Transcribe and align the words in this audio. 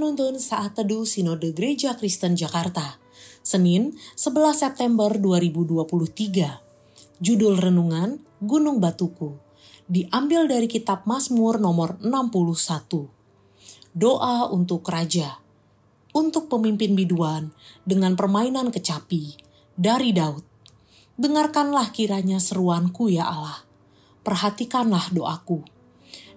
Penuntun 0.00 0.40
Saat 0.40 0.80
Teduh 0.80 1.04
Sinode 1.04 1.52
Gereja 1.52 1.92
Kristen 1.92 2.32
Jakarta, 2.32 2.96
Senin 3.44 4.00
11 4.16 4.56
September 4.56 5.12
2023. 5.12 7.20
Judul 7.20 7.60
Renungan 7.60 8.16
Gunung 8.40 8.80
Batuku, 8.80 9.36
diambil 9.92 10.48
dari 10.48 10.72
kitab 10.72 11.04
Mazmur 11.04 11.60
nomor 11.60 12.00
61. 12.00 13.12
Doa 13.92 14.48
untuk 14.48 14.88
Raja, 14.88 15.36
untuk 16.16 16.48
pemimpin 16.48 16.96
biduan 16.96 17.52
dengan 17.84 18.16
permainan 18.16 18.72
kecapi, 18.72 19.36
dari 19.76 20.16
Daud. 20.16 20.40
Dengarkanlah 21.20 21.92
kiranya 21.92 22.40
seruanku 22.40 23.12
ya 23.12 23.28
Allah, 23.28 23.68
perhatikanlah 24.24 25.12
doaku. 25.12 25.60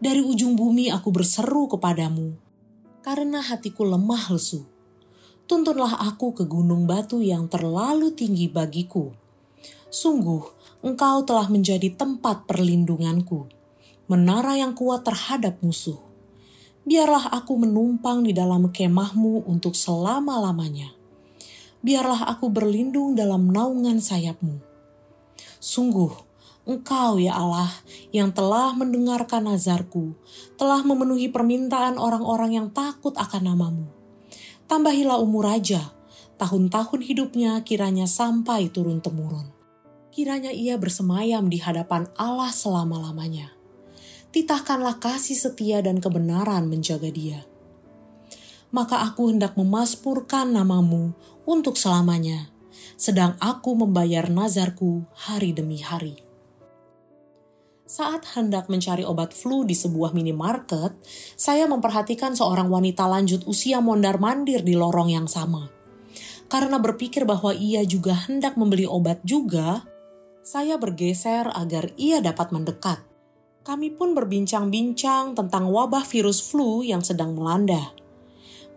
Dari 0.00 0.24
ujung 0.24 0.56
bumi 0.56 0.88
aku 0.88 1.12
berseru 1.12 1.68
kepadamu, 1.68 2.48
karena 3.00 3.40
hatiku 3.40 3.84
lemah 3.84 4.32
lesu. 4.32 4.64
Tuntunlah 5.50 5.98
aku 6.06 6.30
ke 6.36 6.44
gunung 6.46 6.86
batu 6.86 7.18
yang 7.18 7.50
terlalu 7.50 8.14
tinggi 8.14 8.46
bagiku. 8.46 9.10
Sungguh, 9.90 10.46
engkau 10.86 11.26
telah 11.26 11.50
menjadi 11.50 11.90
tempat 11.90 12.46
perlindunganku, 12.46 13.50
menara 14.06 14.54
yang 14.54 14.78
kuat 14.78 15.02
terhadap 15.02 15.58
musuh. 15.58 15.98
Biarlah 16.86 17.34
aku 17.34 17.58
menumpang 17.58 18.22
di 18.22 18.30
dalam 18.30 18.70
kemahmu 18.70 19.44
untuk 19.50 19.74
selama-lamanya. 19.74 20.94
Biarlah 21.82 22.30
aku 22.30 22.46
berlindung 22.46 23.18
dalam 23.18 23.50
naungan 23.50 23.98
sayapmu. 23.98 24.62
Sungguh, 25.58 26.29
Engkau 26.68 27.16
ya 27.16 27.32
Allah 27.40 27.72
yang 28.12 28.36
telah 28.36 28.76
mendengarkan 28.76 29.48
nazarku, 29.48 30.12
telah 30.60 30.84
memenuhi 30.84 31.32
permintaan 31.32 31.96
orang-orang 31.96 32.52
yang 32.60 32.68
takut 32.68 33.16
akan 33.16 33.48
namamu. 33.48 33.88
Tambahilah 34.68 35.16
umur 35.16 35.48
raja, 35.48 35.96
tahun-tahun 36.36 37.00
hidupnya 37.00 37.64
kiranya 37.64 38.04
sampai 38.04 38.68
turun-temurun. 38.68 39.48
Kiranya 40.12 40.52
ia 40.52 40.76
bersemayam 40.76 41.48
di 41.48 41.64
hadapan 41.64 42.12
Allah 42.20 42.52
selama-lamanya. 42.52 43.56
Titahkanlah 44.30 45.00
kasih 45.00 45.40
setia 45.40 45.80
dan 45.80 45.98
kebenaran 45.98 46.68
menjaga 46.68 47.08
dia. 47.08 47.40
Maka 48.70 49.02
aku 49.02 49.32
hendak 49.32 49.58
memasmurkan 49.58 50.54
namamu 50.54 51.16
untuk 51.42 51.74
selamanya, 51.74 52.52
sedang 52.94 53.34
aku 53.42 53.74
membayar 53.74 54.30
nazarku 54.30 55.02
hari 55.16 55.50
demi 55.50 55.82
hari. 55.82 56.29
Saat 57.90 58.38
hendak 58.38 58.70
mencari 58.70 59.02
obat 59.02 59.34
flu 59.34 59.66
di 59.66 59.74
sebuah 59.74 60.14
minimarket, 60.14 60.94
saya 61.34 61.66
memperhatikan 61.66 62.38
seorang 62.38 62.70
wanita 62.70 63.02
lanjut 63.10 63.42
usia 63.50 63.82
mondar-mandir 63.82 64.62
di 64.62 64.78
lorong 64.78 65.10
yang 65.10 65.26
sama. 65.26 65.66
Karena 66.46 66.78
berpikir 66.78 67.26
bahwa 67.26 67.50
ia 67.50 67.82
juga 67.82 68.14
hendak 68.14 68.54
membeli 68.54 68.86
obat 68.86 69.18
juga, 69.26 69.82
saya 70.46 70.78
bergeser 70.78 71.50
agar 71.50 71.90
ia 71.98 72.22
dapat 72.22 72.54
mendekat. 72.54 73.02
Kami 73.66 73.90
pun 73.90 74.14
berbincang-bincang 74.14 75.34
tentang 75.34 75.66
wabah 75.66 76.06
virus 76.06 76.46
flu 76.46 76.86
yang 76.86 77.02
sedang 77.02 77.34
melanda. 77.34 77.90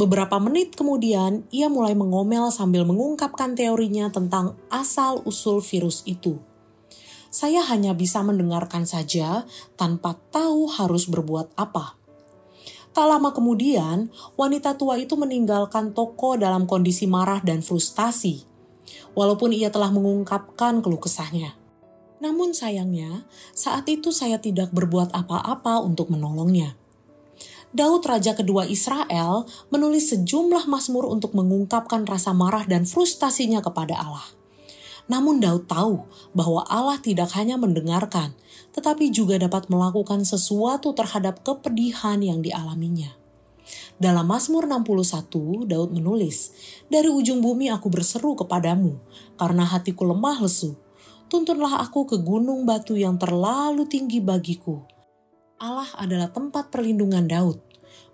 Beberapa 0.00 0.40
menit 0.40 0.72
kemudian, 0.72 1.44
ia 1.52 1.68
mulai 1.68 1.92
mengomel 1.92 2.48
sambil 2.48 2.88
mengungkapkan 2.88 3.52
teorinya 3.60 4.08
tentang 4.08 4.56
asal-usul 4.72 5.60
virus 5.60 6.00
itu 6.08 6.40
saya 7.32 7.64
hanya 7.64 7.96
bisa 7.96 8.20
mendengarkan 8.20 8.84
saja 8.84 9.48
tanpa 9.80 10.20
tahu 10.28 10.68
harus 10.68 11.08
berbuat 11.08 11.56
apa. 11.56 11.96
Tak 12.92 13.08
lama 13.08 13.32
kemudian, 13.32 14.12
wanita 14.36 14.76
tua 14.76 15.00
itu 15.00 15.16
meninggalkan 15.16 15.96
toko 15.96 16.36
dalam 16.36 16.68
kondisi 16.68 17.08
marah 17.08 17.40
dan 17.40 17.64
frustasi, 17.64 18.44
walaupun 19.16 19.56
ia 19.56 19.72
telah 19.72 19.88
mengungkapkan 19.88 20.84
keluh 20.84 21.00
kesahnya. 21.00 21.56
Namun 22.20 22.52
sayangnya, 22.52 23.24
saat 23.56 23.88
itu 23.88 24.12
saya 24.12 24.36
tidak 24.36 24.68
berbuat 24.76 25.16
apa-apa 25.16 25.80
untuk 25.80 26.12
menolongnya. 26.12 26.76
Daud 27.72 28.04
Raja 28.04 28.36
kedua 28.36 28.68
Israel 28.68 29.48
menulis 29.72 30.12
sejumlah 30.12 30.68
mazmur 30.68 31.08
untuk 31.08 31.32
mengungkapkan 31.32 32.04
rasa 32.04 32.36
marah 32.36 32.68
dan 32.68 32.84
frustasinya 32.84 33.64
kepada 33.64 33.96
Allah. 33.96 34.41
Namun 35.10 35.42
Daud 35.42 35.66
tahu 35.66 36.06
bahwa 36.32 36.62
Allah 36.70 36.98
tidak 37.02 37.34
hanya 37.34 37.58
mendengarkan, 37.58 38.34
tetapi 38.72 39.10
juga 39.10 39.38
dapat 39.38 39.66
melakukan 39.66 40.22
sesuatu 40.22 40.94
terhadap 40.94 41.42
kepedihan 41.42 42.22
yang 42.22 42.40
dialaminya. 42.40 43.18
Dalam 44.02 44.26
Mazmur 44.26 44.66
61, 44.66 45.70
Daud 45.70 45.90
menulis, 45.94 46.50
Dari 46.90 47.06
ujung 47.06 47.38
bumi 47.38 47.70
aku 47.70 47.86
berseru 47.86 48.34
kepadamu, 48.34 48.98
karena 49.38 49.62
hatiku 49.62 50.02
lemah 50.10 50.42
lesu. 50.42 50.74
Tuntunlah 51.30 51.80
aku 51.80 52.04
ke 52.04 52.16
gunung 52.20 52.66
batu 52.68 52.98
yang 52.98 53.16
terlalu 53.16 53.88
tinggi 53.88 54.20
bagiku. 54.20 54.84
Allah 55.62 55.88
adalah 55.96 56.28
tempat 56.28 56.74
perlindungan 56.74 57.24
Daud, 57.30 57.62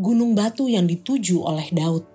gunung 0.00 0.32
batu 0.32 0.66
yang 0.66 0.88
dituju 0.88 1.44
oleh 1.44 1.68
Daud. 1.70 2.13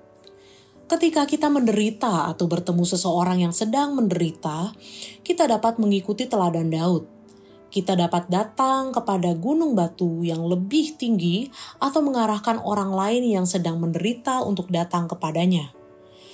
Ketika 0.89 1.29
kita 1.29 1.53
menderita 1.53 2.33
atau 2.33 2.49
bertemu 2.49 2.81
seseorang 2.81 3.45
yang 3.45 3.53
sedang 3.53 3.93
menderita, 3.93 4.73
kita 5.21 5.45
dapat 5.45 5.77
mengikuti 5.77 6.25
teladan 6.25 6.73
Daud. 6.73 7.05
Kita 7.69 7.93
dapat 7.93 8.25
datang 8.25 8.89
kepada 8.89 9.37
gunung 9.37 9.77
batu 9.77 10.25
yang 10.25 10.41
lebih 10.49 10.97
tinggi 10.97 11.53
atau 11.77 12.01
mengarahkan 12.01 12.57
orang 12.65 12.89
lain 12.89 13.21
yang 13.21 13.45
sedang 13.45 13.77
menderita 13.77 14.41
untuk 14.41 14.73
datang 14.73 15.05
kepadanya. 15.05 15.69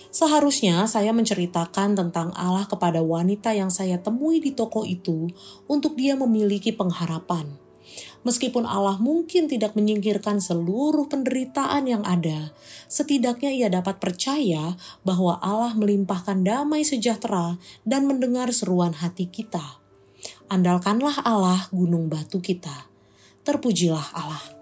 Seharusnya 0.07 0.87
saya 0.87 1.11
menceritakan 1.11 1.99
tentang 1.99 2.31
Allah 2.39 2.63
kepada 2.63 3.03
wanita 3.03 3.51
yang 3.51 3.67
saya 3.67 3.99
temui 3.99 4.39
di 4.39 4.55
toko 4.55 4.87
itu 4.87 5.27
untuk 5.67 5.99
dia 5.99 6.16
memiliki 6.16 6.72
pengharapan 6.72 7.64
Meskipun 8.25 8.66
Allah 8.66 8.97
mungkin 8.97 9.45
tidak 9.45 9.78
menyingkirkan 9.78 10.41
seluruh 10.41 11.06
penderitaan 11.06 11.85
yang 11.85 12.01
ada, 12.01 12.56
setidaknya 12.89 13.51
ia 13.53 13.67
dapat 13.69 14.01
percaya 14.01 14.73
bahwa 15.06 15.38
Allah 15.44 15.78
melimpahkan 15.78 16.41
damai 16.41 16.81
sejahtera 16.81 17.61
dan 17.85 18.09
mendengar 18.09 18.50
seruan 18.50 18.97
hati 18.97 19.29
kita. 19.29 19.78
Andalkanlah 20.50 21.22
Allah 21.22 21.69
gunung 21.69 22.09
batu 22.09 22.41
kita. 22.41 22.89
Terpujilah 23.45 24.07
Allah. 24.17 24.54